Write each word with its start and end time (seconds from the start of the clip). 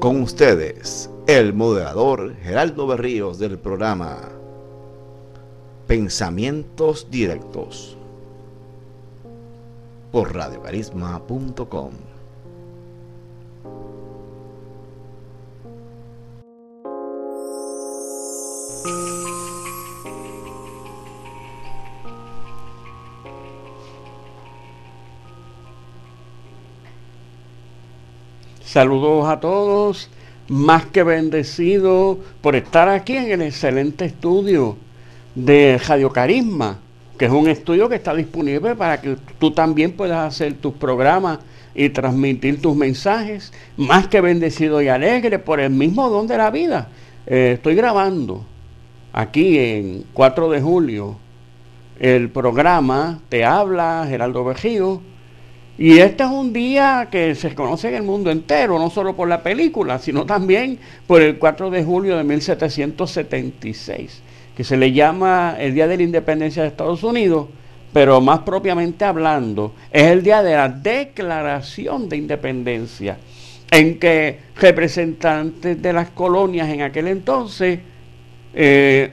Con 0.00 0.22
ustedes, 0.22 1.08
el 1.28 1.54
moderador 1.54 2.34
Geraldo 2.42 2.88
Berríos 2.88 3.38
del 3.38 3.60
programa 3.60 4.18
Pensamientos 5.86 7.06
Directos 7.12 7.96
por 10.10 10.34
radiocarisma.com. 10.34 12.11
Saludos 28.72 29.28
a 29.28 29.38
todos, 29.38 30.08
más 30.48 30.86
que 30.86 31.02
bendecido 31.02 32.18
por 32.40 32.56
estar 32.56 32.88
aquí 32.88 33.14
en 33.18 33.30
el 33.30 33.42
excelente 33.42 34.06
estudio 34.06 34.78
de 35.34 35.78
Radio 35.86 36.10
Carisma, 36.10 36.78
que 37.18 37.26
es 37.26 37.30
un 37.30 37.48
estudio 37.48 37.90
que 37.90 37.96
está 37.96 38.14
disponible 38.14 38.74
para 38.74 38.98
que 38.98 39.18
tú 39.38 39.50
también 39.50 39.92
puedas 39.92 40.26
hacer 40.26 40.54
tus 40.54 40.72
programas 40.72 41.40
y 41.74 41.90
transmitir 41.90 42.62
tus 42.62 42.74
mensajes, 42.74 43.52
más 43.76 44.08
que 44.08 44.22
bendecido 44.22 44.80
y 44.80 44.88
alegre 44.88 45.38
por 45.38 45.60
el 45.60 45.68
mismo 45.68 46.08
don 46.08 46.26
de 46.26 46.38
la 46.38 46.50
vida. 46.50 46.88
Eh, 47.26 47.52
estoy 47.56 47.74
grabando 47.74 48.42
aquí 49.12 49.58
en 49.58 50.06
4 50.14 50.48
de 50.48 50.62
julio 50.62 51.18
el 52.00 52.30
programa 52.30 53.20
Te 53.28 53.44
habla 53.44 54.06
Geraldo 54.08 54.44
Vejío 54.44 55.11
y 55.78 55.98
este 55.98 56.24
es 56.24 56.30
un 56.30 56.52
día 56.52 57.08
que 57.10 57.34
se 57.34 57.54
conoce 57.54 57.88
en 57.88 57.94
el 57.94 58.02
mundo 58.02 58.30
entero, 58.30 58.78
no 58.78 58.90
solo 58.90 59.16
por 59.16 59.28
la 59.28 59.42
película, 59.42 59.98
sino 59.98 60.26
también 60.26 60.78
por 61.06 61.22
el 61.22 61.38
4 61.38 61.70
de 61.70 61.82
julio 61.82 62.16
de 62.16 62.24
1776, 62.24 64.20
que 64.54 64.64
se 64.64 64.76
le 64.76 64.92
llama 64.92 65.56
el 65.58 65.74
Día 65.74 65.88
de 65.88 65.96
la 65.96 66.02
Independencia 66.02 66.62
de 66.62 66.68
Estados 66.68 67.02
Unidos, 67.02 67.48
pero 67.92 68.20
más 68.20 68.40
propiamente 68.40 69.04
hablando, 69.04 69.74
es 69.90 70.04
el 70.04 70.22
día 70.22 70.42
de 70.42 70.54
la 70.54 70.68
Declaración 70.68 72.08
de 72.08 72.16
Independencia, 72.16 73.16
en 73.70 73.98
que 73.98 74.40
representantes 74.56 75.80
de 75.80 75.92
las 75.92 76.10
colonias 76.10 76.68
en 76.68 76.82
aquel 76.82 77.08
entonces 77.08 77.80
eh, 78.54 79.12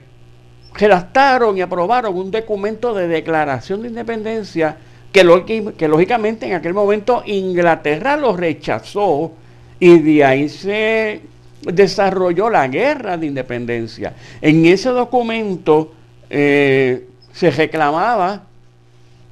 redactaron 0.74 1.58
y 1.58 1.62
aprobaron 1.62 2.18
un 2.18 2.30
documento 2.32 2.94
de 2.94 3.08
declaración 3.08 3.82
de 3.82 3.88
independencia 3.88 4.78
que, 5.12 5.88
lógicamente 5.88 6.46
en 6.46 6.54
aquel 6.54 6.74
momento 6.74 7.24
Inglaterra 7.26 8.16
lo 8.18 8.36
rechazó 8.36 9.32
y 9.80 10.00
de 10.00 10.24
ahí 10.24 10.50
se 10.50 11.22
desarrolló 11.62 12.50
la 12.50 12.68
guerra 12.68 13.18
de 13.18 13.28
independencia. 13.28 14.14
En 14.42 14.66
ese 14.66 14.90
documento 14.90 15.94
eh, 16.30 17.08
se 17.32 17.52
reclamaba 17.52 18.44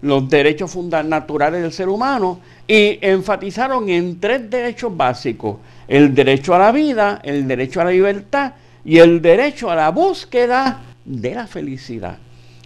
los 0.01 0.29
derechos 0.29 0.75
naturales 0.75 1.61
del 1.61 1.71
ser 1.71 1.89
humano 1.89 2.39
y 2.67 2.99
enfatizaron 3.01 3.89
en 3.89 4.19
tres 4.19 4.49
derechos 4.49 4.95
básicos, 4.95 5.57
el 5.87 6.13
derecho 6.13 6.53
a 6.53 6.59
la 6.59 6.71
vida, 6.71 7.21
el 7.23 7.47
derecho 7.47 7.81
a 7.81 7.85
la 7.85 7.91
libertad 7.91 8.53
y 8.85 8.99
el 8.99 9.21
derecho 9.21 9.71
a 9.71 9.75
la 9.75 9.89
búsqueda 9.89 10.81
de 11.03 11.33
la 11.33 11.47
felicidad. 11.47 12.17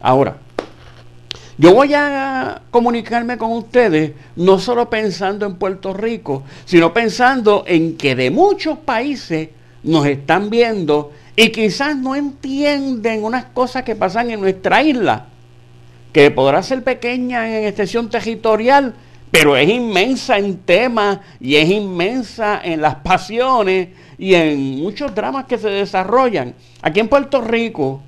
Ahora, 0.01 0.37
yo 1.61 1.75
voy 1.75 1.93
a 1.93 2.63
comunicarme 2.71 3.37
con 3.37 3.51
ustedes 3.51 4.13
no 4.35 4.57
solo 4.57 4.89
pensando 4.89 5.45
en 5.45 5.57
Puerto 5.57 5.93
Rico, 5.93 6.41
sino 6.65 6.91
pensando 6.91 7.65
en 7.67 7.97
que 7.97 8.15
de 8.15 8.31
muchos 8.31 8.79
países 8.79 9.49
nos 9.83 10.07
están 10.07 10.49
viendo 10.49 11.11
y 11.35 11.49
quizás 11.49 11.95
no 11.95 12.15
entienden 12.15 13.23
unas 13.23 13.45
cosas 13.45 13.83
que 13.83 13.95
pasan 13.95 14.31
en 14.31 14.41
nuestra 14.41 14.81
isla, 14.81 15.27
que 16.11 16.31
podrá 16.31 16.63
ser 16.63 16.83
pequeña 16.83 17.47
en 17.47 17.65
extensión 17.65 18.09
territorial, 18.09 18.95
pero 19.29 19.55
es 19.55 19.69
inmensa 19.69 20.39
en 20.39 20.57
temas 20.57 21.19
y 21.39 21.57
es 21.57 21.69
inmensa 21.69 22.59
en 22.63 22.81
las 22.81 22.95
pasiones 22.95 23.89
y 24.17 24.33
en 24.33 24.79
muchos 24.79 25.13
dramas 25.13 25.45
que 25.45 25.59
se 25.59 25.69
desarrollan. 25.69 26.55
Aquí 26.81 27.01
en 27.01 27.07
Puerto 27.07 27.39
Rico, 27.39 28.01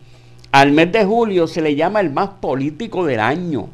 al 0.53 0.71
mes 0.71 0.91
de 0.91 1.03
julio 1.03 1.47
se 1.47 1.63
le 1.63 1.73
llama 1.73 1.99
el 1.99 2.11
más 2.11 2.29
político 2.39 3.03
del 3.03 3.19
año. 3.19 3.69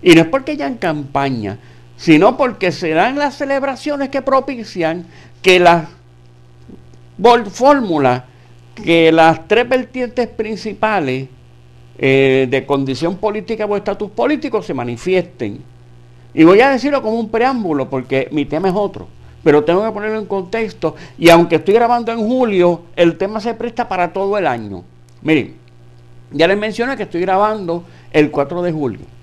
Y 0.00 0.14
no 0.14 0.22
es 0.22 0.26
porque 0.28 0.56
ya 0.56 0.66
en 0.66 0.76
campaña, 0.76 1.58
sino 1.98 2.38
porque 2.38 2.72
serán 2.72 3.18
las 3.18 3.36
celebraciones 3.36 4.08
que 4.08 4.22
propician 4.22 5.04
que 5.42 5.60
las 5.60 5.86
fórmulas, 7.50 8.24
que 8.74 9.12
las 9.12 9.46
tres 9.46 9.68
vertientes 9.68 10.28
principales 10.28 11.28
eh, 11.98 12.48
de 12.50 12.64
condición 12.64 13.18
política 13.18 13.66
o 13.66 13.76
estatus 13.76 14.10
político 14.10 14.62
se 14.62 14.72
manifiesten. 14.72 15.60
Y 16.32 16.42
voy 16.42 16.62
a 16.62 16.70
decirlo 16.70 17.02
como 17.02 17.20
un 17.20 17.28
preámbulo 17.28 17.90
porque 17.90 18.28
mi 18.32 18.46
tema 18.46 18.68
es 18.68 18.74
otro, 18.74 19.08
pero 19.44 19.62
tengo 19.62 19.84
que 19.84 19.92
ponerlo 19.92 20.18
en 20.18 20.26
contexto 20.26 20.96
y 21.18 21.28
aunque 21.28 21.56
estoy 21.56 21.74
grabando 21.74 22.12
en 22.12 22.26
julio, 22.26 22.84
el 22.96 23.18
tema 23.18 23.40
se 23.40 23.52
presta 23.52 23.86
para 23.86 24.10
todo 24.10 24.38
el 24.38 24.46
año. 24.46 24.84
Miren, 25.20 25.57
ya 26.30 26.46
les 26.46 26.58
mencioné 26.58 26.96
que 26.96 27.04
estoy 27.04 27.20
grabando 27.20 27.84
el 28.12 28.30
4 28.30 28.62
de 28.62 28.72
julio. 28.72 29.18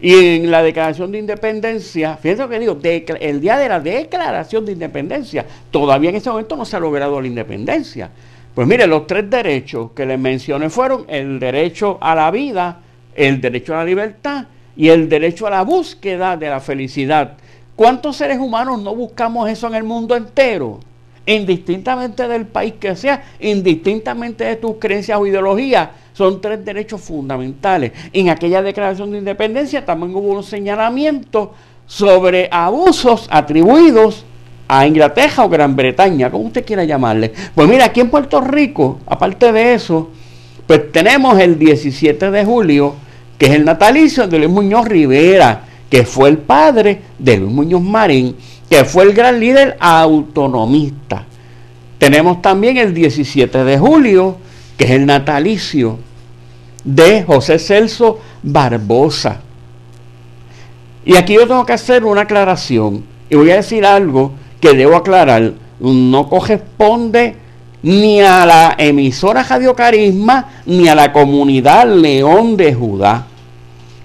Y 0.00 0.14
en 0.14 0.50
la 0.50 0.62
declaración 0.62 1.12
de 1.12 1.18
independencia, 1.18 2.16
fíjense 2.16 2.42
lo 2.42 2.48
que 2.48 2.58
digo, 2.58 2.78
el 3.20 3.40
día 3.40 3.58
de 3.58 3.68
la 3.68 3.80
declaración 3.80 4.64
de 4.64 4.72
independencia, 4.72 5.44
todavía 5.70 6.08
en 6.08 6.16
ese 6.16 6.30
momento 6.30 6.56
no 6.56 6.64
se 6.64 6.76
ha 6.76 6.80
logrado 6.80 7.20
la 7.20 7.26
independencia. 7.26 8.10
Pues 8.54 8.66
mire, 8.66 8.86
los 8.86 9.06
tres 9.06 9.28
derechos 9.28 9.90
que 9.92 10.06
les 10.06 10.18
mencioné 10.18 10.70
fueron 10.70 11.04
el 11.08 11.38
derecho 11.38 11.98
a 12.00 12.14
la 12.14 12.30
vida, 12.30 12.80
el 13.14 13.40
derecho 13.40 13.74
a 13.74 13.78
la 13.78 13.84
libertad 13.84 14.46
y 14.74 14.88
el 14.88 15.08
derecho 15.08 15.46
a 15.46 15.50
la 15.50 15.62
búsqueda 15.62 16.36
de 16.36 16.48
la 16.48 16.60
felicidad. 16.60 17.34
¿Cuántos 17.76 18.16
seres 18.16 18.38
humanos 18.38 18.80
no 18.82 18.94
buscamos 18.94 19.48
eso 19.48 19.66
en 19.66 19.74
el 19.74 19.84
mundo 19.84 20.16
entero? 20.16 20.80
Indistintamente 21.26 22.26
del 22.26 22.46
país 22.46 22.74
que 22.80 22.96
sea, 22.96 23.22
indistintamente 23.38 24.44
de 24.44 24.56
tus 24.56 24.76
creencias 24.76 25.18
o 25.18 25.26
ideologías, 25.26 25.90
son 26.20 26.38
tres 26.38 26.62
derechos 26.62 27.00
fundamentales. 27.00 27.92
En 28.12 28.28
aquella 28.28 28.60
declaración 28.60 29.10
de 29.10 29.16
independencia 29.16 29.86
también 29.86 30.14
hubo 30.14 30.36
un 30.36 30.42
señalamiento 30.42 31.54
sobre 31.86 32.46
abusos 32.52 33.26
atribuidos 33.30 34.26
a 34.68 34.86
Inglaterra 34.86 35.46
o 35.46 35.48
Gran 35.48 35.74
Bretaña, 35.74 36.30
como 36.30 36.44
usted 36.44 36.62
quiera 36.62 36.84
llamarle. 36.84 37.32
Pues 37.54 37.66
mira, 37.66 37.86
aquí 37.86 38.00
en 38.00 38.10
Puerto 38.10 38.42
Rico, 38.42 39.00
aparte 39.06 39.50
de 39.50 39.72
eso, 39.72 40.10
pues 40.66 40.92
tenemos 40.92 41.40
el 41.40 41.58
17 41.58 42.30
de 42.30 42.44
julio, 42.44 42.96
que 43.38 43.46
es 43.46 43.52
el 43.52 43.64
natalicio 43.64 44.28
de 44.28 44.40
Luis 44.40 44.50
Muñoz 44.50 44.86
Rivera, 44.86 45.64
que 45.88 46.04
fue 46.04 46.28
el 46.28 46.36
padre 46.36 47.00
de 47.18 47.38
Luis 47.38 47.50
Muñoz 47.50 47.80
Marín, 47.80 48.36
que 48.68 48.84
fue 48.84 49.04
el 49.04 49.14
gran 49.14 49.40
líder 49.40 49.74
autonomista. 49.80 51.24
Tenemos 51.96 52.42
también 52.42 52.76
el 52.76 52.92
17 52.92 53.64
de 53.64 53.78
julio, 53.78 54.36
que 54.76 54.84
es 54.84 54.90
el 54.90 55.06
natalicio 55.06 56.09
de 56.84 57.22
José 57.22 57.58
Celso 57.58 58.18
Barbosa. 58.42 59.40
Y 61.04 61.16
aquí 61.16 61.34
yo 61.34 61.46
tengo 61.46 61.66
que 61.66 61.72
hacer 61.72 62.04
una 62.04 62.22
aclaración 62.22 63.04
y 63.28 63.36
voy 63.36 63.50
a 63.50 63.56
decir 63.56 63.84
algo 63.86 64.32
que 64.60 64.74
debo 64.74 64.96
aclarar. 64.96 65.54
No 65.80 66.28
corresponde 66.28 67.36
ni 67.82 68.20
a 68.20 68.44
la 68.44 68.74
emisora 68.76 69.42
Radio 69.42 69.74
Carisma 69.74 70.48
ni 70.66 70.88
a 70.88 70.94
la 70.94 71.12
comunidad 71.12 71.88
León 71.88 72.56
de 72.56 72.74
Judá. 72.74 73.26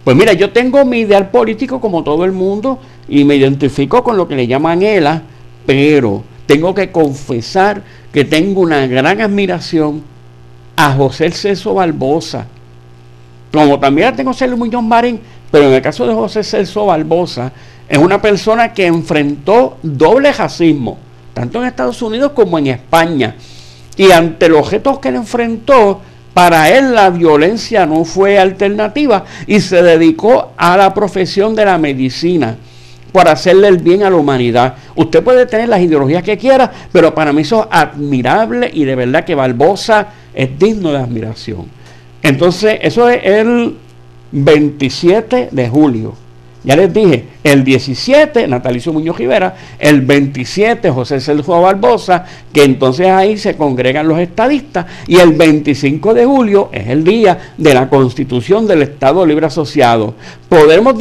Pues 0.04 0.16
mira, 0.16 0.34
yo 0.34 0.52
tengo 0.52 0.86
mi 0.86 1.00
ideal 1.00 1.30
político 1.30 1.82
como 1.82 2.04
todo 2.04 2.26
el 2.26 2.32
mundo 2.32 2.80
y 3.10 3.24
me 3.24 3.36
identifico 3.36 4.04
con 4.04 4.18
lo 4.18 4.28
que 4.28 4.36
le 4.36 4.48
llaman 4.48 4.84
ELA, 4.84 5.24
pero 5.66 6.24
tengo 6.46 6.74
que 6.76 6.92
confesar 6.92 7.82
que 8.14 8.24
tengo 8.24 8.62
una 8.62 8.86
gran 8.88 9.20
admiración 9.20 10.04
a 10.76 10.94
José 10.94 11.32
Celso 11.32 11.74
Barbosa, 11.74 12.48
como 13.56 13.80
también 13.80 14.16
tengo 14.16 14.34
Celso 14.34 14.58
Muñoz 14.58 14.84
Marín, 14.84 15.20
pero 15.52 15.68
en 15.68 15.74
el 15.74 15.82
caso 15.82 16.06
de 16.06 16.14
José 16.14 16.44
Celso 16.44 16.86
Barbosa, 16.86 17.52
es 17.88 17.98
una 17.98 18.22
persona 18.22 18.74
que 18.74 18.86
enfrentó 18.86 19.78
doble 19.82 20.32
racismo, 20.32 20.98
tanto 21.34 21.60
en 21.60 21.68
Estados 21.68 22.02
Unidos 22.02 22.32
como 22.34 22.58
en 22.58 22.68
España. 22.68 23.36
Y 23.98 24.12
ante 24.12 24.50
los 24.50 24.60
objetos 24.60 25.00
que 25.00 25.10
él 25.10 25.16
enfrentó, 25.16 26.02
para 26.34 26.70
él 26.70 26.94
la 26.94 27.10
violencia 27.10 27.86
no 27.86 28.04
fue 28.04 28.38
alternativa 28.38 29.24
y 29.48 29.62
se 29.62 29.82
dedicó 29.82 30.52
a 30.58 30.76
la 30.76 30.94
profesión 30.94 31.56
de 31.56 31.64
la 31.64 31.78
medicina 31.78 32.58
para 33.14 33.32
hacerle 33.32 33.70
el 33.70 33.78
bien 33.78 34.04
a 34.04 34.10
la 34.10 34.18
humanidad. 34.18 34.76
Usted 34.96 35.24
puede 35.24 35.46
tener 35.46 35.70
las 35.70 35.80
ideologías 35.80 36.24
que 36.24 36.38
quiera, 36.38 36.70
pero 36.92 37.16
para 37.16 37.32
mí 37.32 37.44
eso 37.44 37.62
es 37.62 37.68
admirable 37.72 38.70
y 38.74 38.84
de 38.84 38.96
verdad 38.96 39.24
que 39.24 39.34
Barbosa 39.34 40.08
es 40.34 40.60
digno 40.60 40.92
de 40.92 40.98
admiración. 40.98 41.68
Entonces, 42.26 42.80
eso 42.82 43.08
es 43.08 43.24
el 43.24 43.76
27 44.32 45.50
de 45.52 45.70
julio. 45.70 46.16
Ya 46.64 46.76
les 46.76 46.92
dije, 46.92 47.26
el 47.44 47.64
17, 47.64 48.48
Natalicio 48.48 48.92
Muñoz 48.92 49.16
Rivera, 49.20 49.56
el 49.78 50.02
27, 50.02 50.90
José 50.90 51.20
Sergio 51.20 51.62
Barbosa, 51.62 52.26
que 52.52 52.64
entonces 52.64 53.06
ahí 53.06 53.38
se 53.38 53.56
congregan 53.56 54.08
los 54.08 54.18
estadistas, 54.18 54.88
y 55.06 55.18
el 55.18 55.34
25 55.34 56.16
de 56.16 56.26
julio 56.26 56.70
es 56.72 56.88
el 56.88 57.04
día 57.04 57.54
de 57.56 57.76
la 57.76 57.88
constitución 57.88 58.66
del 58.66 58.82
Estado 58.82 59.24
Libre 59.24 59.46
Asociado. 59.46 60.16
Podemos 60.50 60.96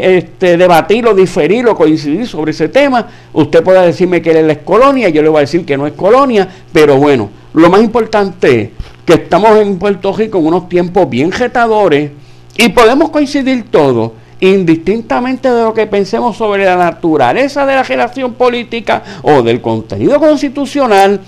este, 0.00 0.56
debatir 0.56 1.04
o 1.08 1.14
diferir 1.14 1.66
o 1.66 1.74
coincidir 1.74 2.28
sobre 2.28 2.52
ese 2.52 2.68
tema. 2.68 3.08
Usted 3.32 3.64
puede 3.64 3.84
decirme 3.84 4.22
que 4.22 4.30
él 4.38 4.48
es 4.48 4.58
colonia, 4.58 5.08
yo 5.08 5.20
le 5.20 5.30
voy 5.30 5.38
a 5.38 5.40
decir 5.40 5.64
que 5.64 5.76
no 5.76 5.88
es 5.88 5.94
colonia, 5.94 6.48
pero 6.72 6.96
bueno, 6.96 7.28
lo 7.54 7.68
más 7.68 7.82
importante 7.82 8.60
es 8.60 8.70
que 9.04 9.14
estamos 9.14 9.56
en 9.58 9.78
Puerto 9.78 10.12
Rico 10.12 10.38
en 10.38 10.46
unos 10.46 10.68
tiempos 10.68 11.08
bien 11.08 11.32
retadores 11.32 12.10
y 12.56 12.68
podemos 12.70 13.10
coincidir 13.10 13.70
todos 13.70 14.12
indistintamente 14.40 15.50
de 15.50 15.62
lo 15.62 15.74
que 15.74 15.86
pensemos 15.86 16.36
sobre 16.36 16.64
la 16.64 16.76
naturaleza 16.76 17.66
de 17.66 17.74
la 17.74 17.82
relación 17.82 18.34
política 18.34 19.02
o 19.22 19.42
del 19.42 19.60
contenido 19.60 20.18
constitucional, 20.18 21.20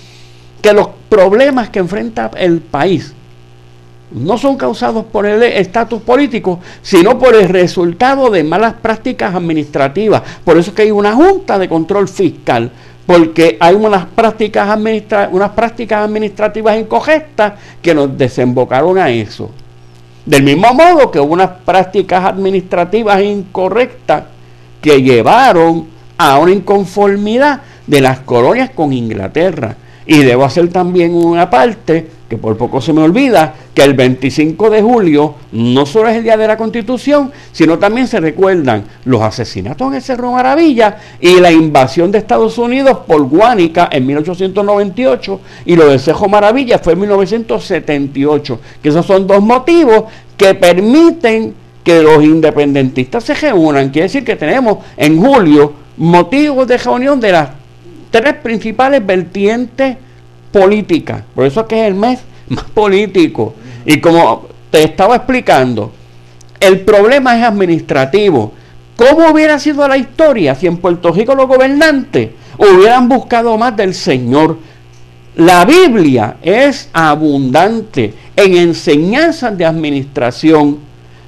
que 0.61 0.73
los 0.73 0.89
problemas 1.09 1.69
que 1.69 1.81
enfrenta 1.81 2.31
el 2.37 2.61
país 2.61 3.15
no 4.15 4.37
son 4.37 4.57
causados 4.57 5.07
por 5.07 5.27
el 5.27 5.43
estatus 5.43 6.03
político, 6.03 6.61
sino 6.83 7.19
por 7.19 7.35
el 7.35 7.49
resultado 7.49 8.31
de 8.31 8.45
malas 8.45 8.75
prácticas 8.75 9.35
administrativas. 9.35 10.23
Por 10.45 10.59
eso 10.59 10.71
es 10.71 10.77
que 10.77 10.83
hay 10.83 10.91
una 10.91 11.15
junta 11.15 11.59
de 11.59 11.69
control 11.69 12.09
fiscal, 12.09 12.71
porque 13.07 13.57
hay 13.61 13.75
unas 13.75 14.07
prácticas, 14.07 14.79
unas 15.31 15.51
prácticas 15.51 16.05
administrativas 16.05 16.79
incorrectas 16.79 17.55
que 17.81 17.95
nos 17.95 18.17
desembocaron 18.17 18.99
a 18.99 19.11
eso. 19.11 19.51
Del 20.25 20.45
mismo 20.45 20.73
modo 20.73 21.11
que 21.11 21.19
hubo 21.19 21.33
unas 21.33 21.51
prácticas 21.65 22.25
administrativas 22.25 23.23
incorrectas 23.23 24.25
que 24.81 25.03
llevaron 25.03 25.89
a 26.17 26.39
una 26.39 26.53
inconformidad 26.53 27.61
de 27.87 28.01
las 28.01 28.21
colonias 28.21 28.71
con 28.71 28.93
Inglaterra. 28.93 29.77
Y 30.07 30.19
debo 30.19 30.45
hacer 30.45 30.69
también 30.69 31.15
una 31.15 31.49
parte, 31.51 32.09
que 32.33 32.39
por 32.39 32.57
poco 32.57 32.81
se 32.81 32.95
me 32.95 33.03
olvida, 33.03 33.53
que 33.75 33.83
el 33.83 33.93
25 33.93 34.71
de 34.71 34.81
julio 34.81 35.35
no 35.53 35.85
solo 35.85 36.09
es 36.09 36.17
el 36.17 36.23
día 36.23 36.39
de 36.39 36.47
la 36.47 36.57
Constitución, 36.57 37.31
sino 37.53 37.79
también 37.79 38.07
se 38.07 38.21
recuerdan 38.21 38.85
los 39.05 39.21
asesinatos 39.21 39.87
en 39.89 39.97
el 39.97 40.01
Cerro 40.01 40.33
Maravilla 40.33 40.97
y 41.21 41.41
la 41.41 41.53
invasión 41.53 42.11
de 42.11 42.17
Estados 42.17 42.57
Unidos 42.57 43.01
por 43.07 43.23
Guánica 43.25 43.91
en 43.93 44.07
1898 44.07 45.41
y 45.67 45.77
lo 45.77 45.89
del 45.89 46.01
Cerro 46.01 46.27
Maravilla 46.27 46.79
fue 46.79 46.95
en 46.95 47.01
1978, 47.01 48.61
que 48.83 48.89
esos 48.89 49.05
son 49.05 49.27
dos 49.27 49.43
motivos 49.43 50.05
que 50.35 50.55
permiten 50.55 51.53
que 51.85 52.03
los 52.03 52.25
independentistas 52.25 53.25
se 53.25 53.35
reúnan. 53.35 53.91
Quiere 53.91 54.05
decir 54.05 54.25
que 54.25 54.37
tenemos 54.37 54.79
en 54.97 55.21
julio 55.21 55.75
motivos 55.99 56.67
de 56.67 56.79
reunión 56.79 57.21
de 57.21 57.33
las 57.33 57.51
tres 58.11 58.33
principales 58.37 59.05
vertientes 59.05 59.99
políticas. 60.53 61.23
Por 61.35 61.47
eso 61.47 61.63
es 61.63 61.67
que 61.67 61.81
es 61.81 61.89
el 61.89 61.95
mes 61.95 62.21
más 62.49 62.65
político. 62.65 63.55
Y 63.85 64.01
como 64.01 64.47
te 64.71 64.85
estaba 64.85 65.17
explicando, 65.17 65.93
el 66.61 66.81
problema 66.81 67.37
es 67.37 67.45
administrativo. 67.45 68.53
¿Cómo 68.97 69.31
hubiera 69.31 69.59
sido 69.59 69.87
la 69.89 69.97
historia 69.97 70.55
si 70.55 70.67
en 70.67 70.77
Puerto 70.77 71.11
Rico 71.13 71.35
los 71.35 71.49
gobernantes 71.49 72.31
hubieran 72.59 73.09
buscado 73.09 73.57
más 73.59 73.77
del 73.77 73.95
Señor? 73.95 74.59
La 75.35 75.65
Biblia 75.65 76.37
es 76.43 76.91
abundante 76.93 78.15
en 78.37 78.57
enseñanzas 78.57 79.57
de 79.57 79.65
administración 79.65 80.79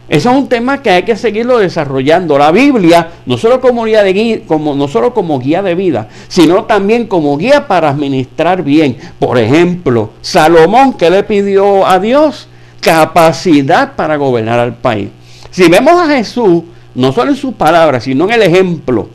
eso 0.09 0.31
es 0.31 0.37
un 0.37 0.49
tema 0.49 0.83
que 0.83 0.91
hay 0.91 1.03
que 1.03 1.17
seguirlo 1.17 1.59
desarrollando. 1.59 2.37
La 2.37 2.51
Biblia, 2.51 3.11
no 3.25 3.39
solo 3.39 3.61
como 3.61 3.85
guía 3.85 4.03
de, 4.03 4.45
como, 4.47 4.75
no 4.75 4.87
solo 4.87 5.15
como 5.15 5.39
guía 5.39 5.63
de 5.63 5.75
vida, 5.75 6.09
sino 6.29 6.65
también 6.65 7.07
como 7.07 7.37
guía 7.39 7.67
para 7.67 7.89
administrar 7.89 8.63
bien. 8.63 8.99
Por 9.19 9.39
ejemplo, 9.39 10.11
Salomón, 10.21 10.95
que 10.95 11.09
le 11.09 11.23
pidió 11.23 11.87
a 11.87 11.99
Dios? 11.99 12.49
Capacidad 12.81 13.95
para 13.95 14.17
gobernar 14.17 14.59
al 14.59 14.75
país. 14.75 15.09
Si 15.51 15.71
vemos 15.71 15.95
a 15.95 16.07
Jesús, 16.15 16.65
no 16.95 17.13
solo 17.13 17.31
en 17.31 17.37
sus 17.37 17.55
palabras, 17.55 18.05
sino 18.05 18.25
en 18.27 18.33
el 18.33 18.43
ejemplo, 18.43 19.09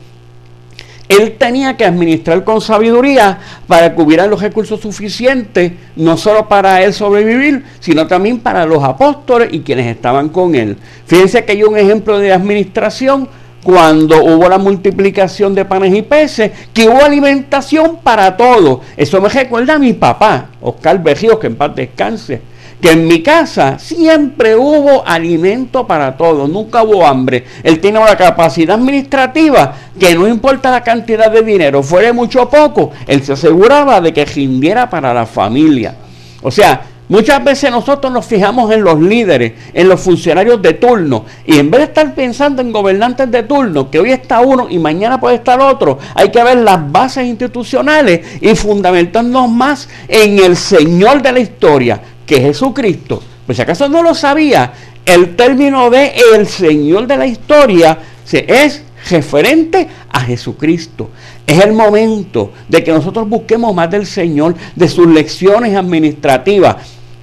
él 1.10 1.34
tenía 1.36 1.76
que 1.76 1.84
administrar 1.84 2.44
con 2.44 2.60
sabiduría 2.60 3.40
para 3.66 3.94
que 3.94 4.00
hubiera 4.00 4.28
los 4.28 4.40
recursos 4.40 4.80
suficientes, 4.80 5.72
no 5.96 6.16
solo 6.16 6.48
para 6.48 6.82
él 6.84 6.94
sobrevivir, 6.94 7.64
sino 7.80 8.06
también 8.06 8.38
para 8.38 8.64
los 8.64 8.84
apóstoles 8.84 9.48
y 9.50 9.60
quienes 9.60 9.88
estaban 9.88 10.28
con 10.28 10.54
él. 10.54 10.76
Fíjense 11.06 11.44
que 11.44 11.52
hay 11.52 11.64
un 11.64 11.76
ejemplo 11.76 12.20
de 12.20 12.32
administración 12.32 13.28
cuando 13.64 14.22
hubo 14.22 14.48
la 14.48 14.58
multiplicación 14.58 15.52
de 15.52 15.64
panes 15.64 15.92
y 15.94 16.02
peces, 16.02 16.52
que 16.72 16.88
hubo 16.88 17.04
alimentación 17.04 17.98
para 18.04 18.36
todos. 18.36 18.78
Eso 18.96 19.20
me 19.20 19.28
recuerda 19.28 19.74
a 19.74 19.78
mi 19.80 19.92
papá, 19.92 20.50
Oscar 20.60 21.02
Berrío, 21.02 21.40
que 21.40 21.48
en 21.48 21.56
paz 21.56 21.74
descanse 21.74 22.49
que 22.80 22.92
en 22.92 23.06
mi 23.06 23.22
casa 23.22 23.78
siempre 23.78 24.56
hubo 24.56 25.06
alimento 25.06 25.86
para 25.86 26.16
todos, 26.16 26.48
nunca 26.48 26.82
hubo 26.82 27.06
hambre. 27.06 27.44
Él 27.62 27.80
tiene 27.80 27.98
una 27.98 28.16
capacidad 28.16 28.76
administrativa 28.76 29.74
que 29.98 30.14
no 30.14 30.26
importa 30.26 30.70
la 30.70 30.82
cantidad 30.82 31.30
de 31.30 31.42
dinero, 31.42 31.82
fuera 31.82 32.12
mucho 32.12 32.42
o 32.42 32.50
poco, 32.50 32.90
él 33.06 33.22
se 33.22 33.34
aseguraba 33.34 34.00
de 34.00 34.12
que 34.12 34.24
rindiera 34.24 34.88
para 34.88 35.12
la 35.12 35.26
familia. 35.26 35.94
O 36.42 36.50
sea, 36.50 36.82
Muchas 37.10 37.42
veces 37.42 37.72
nosotros 37.72 38.12
nos 38.12 38.24
fijamos 38.24 38.70
en 38.70 38.84
los 38.84 39.00
líderes, 39.00 39.54
en 39.74 39.88
los 39.88 40.00
funcionarios 40.00 40.62
de 40.62 40.74
turno, 40.74 41.24
y 41.44 41.58
en 41.58 41.68
vez 41.68 41.80
de 41.80 41.84
estar 41.86 42.14
pensando 42.14 42.62
en 42.62 42.70
gobernantes 42.70 43.28
de 43.32 43.42
turno, 43.42 43.90
que 43.90 43.98
hoy 43.98 44.12
está 44.12 44.38
uno 44.42 44.68
y 44.70 44.78
mañana 44.78 45.18
puede 45.18 45.34
estar 45.34 45.60
otro, 45.60 45.98
hay 46.14 46.30
que 46.30 46.40
ver 46.44 46.58
las 46.58 46.92
bases 46.92 47.26
institucionales 47.26 48.40
y 48.40 48.54
fundamentarnos 48.54 49.50
más 49.50 49.88
en 50.06 50.38
el 50.38 50.56
Señor 50.56 51.20
de 51.20 51.32
la 51.32 51.40
historia, 51.40 52.00
que 52.30 52.40
Jesucristo. 52.40 53.20
Pues 53.44 53.56
si 53.56 53.62
acaso 53.62 53.88
no 53.88 54.04
lo 54.04 54.14
sabía, 54.14 54.72
el 55.04 55.34
término 55.34 55.90
de 55.90 56.12
el 56.32 56.46
Señor 56.46 57.08
de 57.08 57.16
la 57.16 57.26
historia 57.26 57.98
es 58.30 58.84
referente 59.10 59.88
a 60.08 60.20
Jesucristo. 60.20 61.10
Es 61.44 61.58
el 61.58 61.72
momento 61.72 62.52
de 62.68 62.84
que 62.84 62.92
nosotros 62.92 63.28
busquemos 63.28 63.74
más 63.74 63.90
del 63.90 64.06
Señor, 64.06 64.54
de 64.76 64.88
sus 64.88 65.08
lecciones 65.08 65.74
administrativas. 65.74 66.76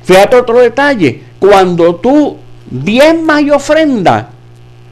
Fíjate 0.03 0.35
otro 0.35 0.59
detalle, 0.59 1.21
cuando 1.39 1.95
tú 1.95 2.35
diezmas 2.69 3.43
y 3.43 3.51
ofrenda, 3.51 4.31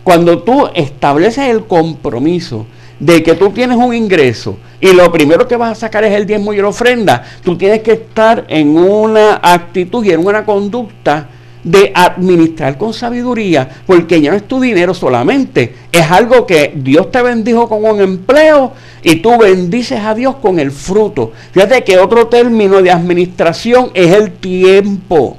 cuando 0.02 0.44
tú 0.44 0.70
estableces 0.74 1.50
el 1.50 1.66
compromiso 1.66 2.66
de 3.00 3.24
que 3.24 3.34
tú 3.36 3.50
tienes 3.52 3.78
un 3.78 3.94
ingreso 3.94 4.58
y 4.80 4.94
lo 4.94 5.12
primero 5.12 5.48
que 5.48 5.56
vas 5.56 5.72
a 5.72 5.76
sacar 5.76 6.04
es 6.04 6.14
el 6.14 6.26
diezmo 6.26 6.54
y 6.54 6.58
la 6.58 6.68
ofrenda, 6.68 7.24
tú 7.44 7.58
tienes 7.58 7.82
que 7.82 7.94
estar 7.94 8.46
en 8.48 8.78
una 8.78 9.40
actitud 9.42 10.04
y 10.06 10.12
en 10.12 10.26
una 10.26 10.46
conducta 10.46 11.30
de 11.64 11.92
administrar 11.96 12.78
con 12.78 12.94
sabiduría, 12.94 13.68
porque 13.88 14.22
ya 14.22 14.30
no 14.30 14.38
es 14.38 14.48
tu 14.48 14.62
dinero 14.62 14.94
solamente, 14.94 15.74
es 15.92 16.12
algo 16.12 16.46
que 16.46 16.74
Dios 16.76 17.12
te 17.12 17.22
bendijo 17.24 17.68
con 17.68 17.84
un 17.84 18.00
empleo 18.00 18.74
y 19.02 19.16
tú 19.16 19.38
bendices 19.38 20.00
a 20.00 20.14
Dios 20.14 20.36
con 20.36 20.60
el 20.60 20.72
fruto. 20.72 21.32
Fíjate 21.52 21.84
que 21.84 21.98
otro 21.98 22.28
término 22.28 22.82
de 22.84 22.92
administración 22.92 23.90
es 23.96 24.14
el 24.14 24.34
tiempo. 24.34 25.38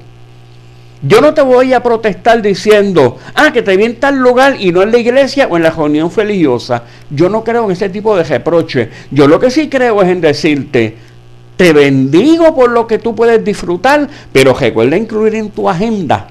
Yo 1.07 1.21
no 1.21 1.35
te 1.35 1.43
voy 1.43 1.73
a 1.73 1.83
protestar 1.83 2.43
diciendo, 2.43 3.19
ah, 3.35 3.53
que 3.53 3.63
te 3.63 3.77
vi 3.77 3.85
en 3.85 3.97
tal 3.97 4.17
lugar 4.17 4.57
y 4.59 4.73
no 4.73 4.83
en 4.83 4.91
la 4.91 4.99
iglesia 4.99 5.47
o 5.49 5.57
en 5.57 5.63
la 5.63 5.71
reunión 5.71 6.11
religiosa. 6.15 6.83
Yo 7.11 7.29
no 7.29 7.45
creo 7.45 7.67
en 7.67 7.73
ese 7.73 7.89
tipo 7.91 8.17
de 8.17 8.25
reproche. 8.25 8.91
Yo 9.11 9.29
lo 9.29 9.39
que 9.39 9.51
sí 9.51 9.69
creo 9.69 10.03
es 10.03 10.09
en 10.09 10.21
decirte, 10.21 10.97
te 11.57 11.73
bendigo 11.73 12.55
por 12.55 12.71
lo 12.71 12.87
que 12.87 12.99
tú 12.99 13.15
puedes 13.15 13.45
disfrutar, 13.45 14.09
pero 14.33 14.53
recuerda 14.55 14.97
incluir 14.97 15.37
en 15.37 15.51
tu 15.51 15.69
agenda 15.69 16.29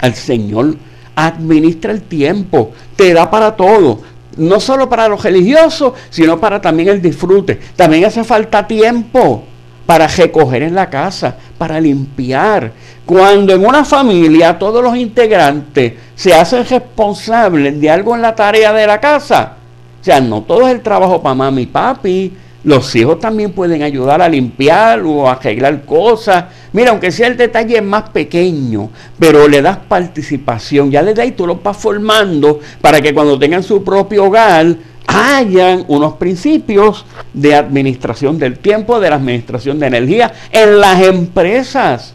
al 0.00 0.14
Señor. 0.14 0.76
Administra 1.14 1.92
el 1.92 2.02
tiempo, 2.02 2.72
te 2.96 3.12
da 3.14 3.30
para 3.30 3.56
todo. 3.56 4.02
No 4.36 4.60
solo 4.60 4.88
para 4.88 5.08
los 5.08 5.22
religiosos, 5.22 5.94
sino 6.10 6.38
para 6.38 6.60
también 6.60 6.88
el 6.88 7.02
disfrute. 7.02 7.58
También 7.76 8.04
hace 8.04 8.24
falta 8.24 8.66
tiempo 8.66 9.44
para 9.86 10.06
recoger 10.06 10.62
en 10.62 10.74
la 10.74 10.88
casa, 10.88 11.36
para 11.60 11.78
limpiar. 11.78 12.72
Cuando 13.04 13.52
en 13.52 13.66
una 13.66 13.84
familia 13.84 14.58
todos 14.58 14.82
los 14.82 14.96
integrantes 14.96 15.92
se 16.14 16.32
hacen 16.32 16.64
responsables 16.64 17.78
de 17.78 17.90
algo 17.90 18.14
en 18.16 18.22
la 18.22 18.34
tarea 18.34 18.72
de 18.72 18.86
la 18.86 18.98
casa, 18.98 19.56
o 20.00 20.02
sea, 20.02 20.22
no 20.22 20.40
todo 20.40 20.66
es 20.66 20.72
el 20.72 20.80
trabajo 20.80 21.20
para 21.20 21.34
mami 21.34 21.62
y 21.62 21.66
papi, 21.66 22.32
los 22.64 22.96
hijos 22.96 23.20
también 23.20 23.52
pueden 23.52 23.82
ayudar 23.82 24.22
a 24.22 24.28
limpiar 24.30 25.00
o 25.00 25.28
a 25.28 25.32
arreglar 25.32 25.84
cosas. 25.84 26.46
Mira, 26.72 26.92
aunque 26.92 27.10
sea 27.10 27.26
el 27.26 27.36
detalle 27.36 27.82
más 27.82 28.08
pequeño, 28.08 28.88
pero 29.18 29.46
le 29.46 29.60
das 29.60 29.76
participación. 29.86 30.90
Ya 30.90 31.02
desde 31.02 31.20
ahí 31.20 31.32
tú 31.32 31.46
los 31.46 31.62
vas 31.62 31.76
formando 31.76 32.58
para 32.80 33.02
que 33.02 33.12
cuando 33.12 33.38
tengan 33.38 33.62
su 33.62 33.84
propio 33.84 34.24
hogar 34.24 34.76
hayan 35.10 35.84
unos 35.88 36.14
principios 36.14 37.04
de 37.32 37.54
administración 37.54 38.38
del 38.38 38.58
tiempo, 38.58 39.00
de 39.00 39.10
la 39.10 39.16
administración 39.16 39.78
de 39.78 39.86
energía 39.86 40.32
en 40.52 40.80
las 40.80 41.02
empresas. 41.02 42.14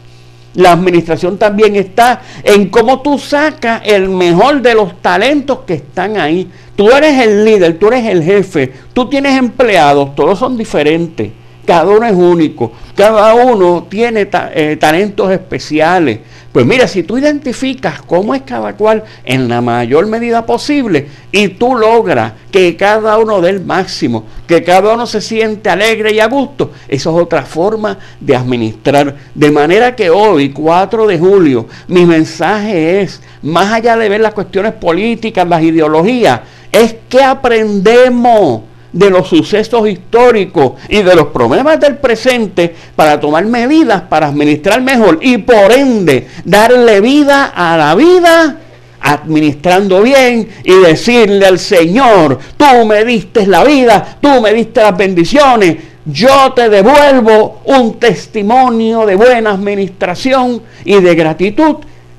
La 0.54 0.72
administración 0.72 1.36
también 1.36 1.76
está 1.76 2.22
en 2.42 2.70
cómo 2.70 3.02
tú 3.02 3.18
sacas 3.18 3.82
el 3.84 4.08
mejor 4.08 4.62
de 4.62 4.74
los 4.74 5.02
talentos 5.02 5.60
que 5.66 5.74
están 5.74 6.16
ahí. 6.16 6.50
Tú 6.74 6.90
eres 6.90 7.20
el 7.20 7.44
líder, 7.44 7.78
tú 7.78 7.88
eres 7.88 8.06
el 8.06 8.22
jefe, 8.22 8.72
tú 8.94 9.06
tienes 9.08 9.38
empleados, 9.38 10.14
todos 10.14 10.38
son 10.38 10.56
diferentes, 10.56 11.30
cada 11.66 11.90
uno 11.90 12.06
es 12.06 12.14
único, 12.14 12.72
cada 12.94 13.34
uno 13.34 13.86
tiene 13.90 14.28
eh, 14.32 14.76
talentos 14.80 15.30
especiales. 15.30 16.20
Pues 16.56 16.64
mira, 16.64 16.88
si 16.88 17.02
tú 17.02 17.18
identificas 17.18 18.00
cómo 18.00 18.34
es 18.34 18.40
cada 18.40 18.74
cual 18.76 19.04
en 19.26 19.46
la 19.46 19.60
mayor 19.60 20.06
medida 20.06 20.46
posible 20.46 21.06
y 21.30 21.48
tú 21.48 21.74
logras 21.74 22.32
que 22.50 22.74
cada 22.76 23.18
uno 23.18 23.42
dé 23.42 23.50
el 23.50 23.60
máximo, 23.60 24.24
que 24.46 24.64
cada 24.64 24.94
uno 24.94 25.06
se 25.06 25.20
siente 25.20 25.68
alegre 25.68 26.14
y 26.14 26.20
a 26.20 26.28
gusto, 26.28 26.70
eso 26.88 27.10
es 27.14 27.22
otra 27.24 27.42
forma 27.42 27.98
de 28.18 28.34
administrar. 28.34 29.14
De 29.34 29.50
manera 29.50 29.94
que 29.94 30.08
hoy, 30.08 30.48
4 30.48 31.06
de 31.06 31.18
julio, 31.18 31.66
mi 31.88 32.06
mensaje 32.06 33.02
es, 33.02 33.20
más 33.42 33.70
allá 33.70 33.98
de 33.98 34.08
ver 34.08 34.22
las 34.22 34.32
cuestiones 34.32 34.72
políticas, 34.72 35.46
las 35.46 35.62
ideologías, 35.62 36.40
es 36.72 36.96
que 37.10 37.22
aprendemos 37.22 38.62
de 38.96 39.10
los 39.10 39.28
sucesos 39.28 39.86
históricos 39.88 40.72
y 40.88 41.02
de 41.02 41.14
los 41.14 41.26
problemas 41.26 41.78
del 41.78 41.98
presente 41.98 42.74
para 42.96 43.20
tomar 43.20 43.44
medidas 43.44 44.02
para 44.02 44.28
administrar 44.28 44.80
mejor 44.80 45.18
y 45.20 45.38
por 45.38 45.70
ende 45.70 46.26
darle 46.44 47.00
vida 47.02 47.52
a 47.54 47.76
la 47.76 47.94
vida 47.94 48.56
administrando 48.98 50.02
bien 50.02 50.48
y 50.64 50.72
decirle 50.80 51.46
al 51.46 51.58
Señor, 51.58 52.38
tú 52.56 52.86
me 52.86 53.04
diste 53.04 53.46
la 53.46 53.62
vida, 53.62 54.16
tú 54.20 54.40
me 54.40 54.52
diste 54.52 54.80
las 54.80 54.96
bendiciones, 54.96 55.76
yo 56.06 56.52
te 56.54 56.68
devuelvo 56.68 57.60
un 57.66 58.00
testimonio 58.00 59.04
de 59.04 59.14
buena 59.14 59.50
administración 59.50 60.62
y 60.84 61.00
de 61.00 61.14
gratitud 61.14 61.76